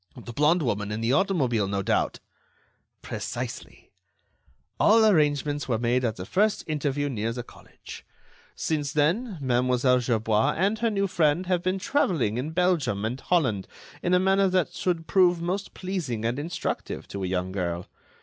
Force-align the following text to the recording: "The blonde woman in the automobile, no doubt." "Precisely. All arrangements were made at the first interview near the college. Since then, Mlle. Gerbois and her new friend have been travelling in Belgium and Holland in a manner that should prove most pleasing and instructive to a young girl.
"The 0.17 0.33
blonde 0.33 0.63
woman 0.63 0.91
in 0.91 0.99
the 1.01 1.13
automobile, 1.13 1.67
no 1.67 1.83
doubt." 1.83 2.19
"Precisely. 3.03 3.91
All 4.79 5.05
arrangements 5.05 5.67
were 5.69 5.77
made 5.77 6.03
at 6.03 6.15
the 6.15 6.25
first 6.25 6.63
interview 6.65 7.07
near 7.07 7.31
the 7.33 7.43
college. 7.43 8.03
Since 8.55 8.93
then, 8.93 9.37
Mlle. 9.39 9.77
Gerbois 9.99 10.55
and 10.57 10.79
her 10.79 10.89
new 10.89 11.05
friend 11.05 11.45
have 11.45 11.61
been 11.61 11.77
travelling 11.77 12.37
in 12.39 12.49
Belgium 12.49 13.05
and 13.05 13.19
Holland 13.21 13.67
in 14.01 14.15
a 14.15 14.19
manner 14.19 14.47
that 14.49 14.73
should 14.73 15.05
prove 15.05 15.39
most 15.39 15.75
pleasing 15.75 16.25
and 16.25 16.39
instructive 16.39 17.07
to 17.09 17.23
a 17.23 17.27
young 17.27 17.51
girl. 17.51 17.85